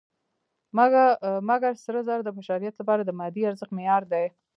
[1.49, 4.25] مګر سره زر د بشریت لپاره د مادي ارزښت معیار دی.